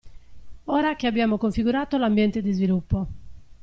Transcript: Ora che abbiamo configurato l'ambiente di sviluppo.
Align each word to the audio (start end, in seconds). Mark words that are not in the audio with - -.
Ora 0.63 0.95
che 0.95 1.05
abbiamo 1.05 1.37
configurato 1.37 1.95
l'ambiente 1.99 2.41
di 2.41 2.51
sviluppo. 2.53 3.07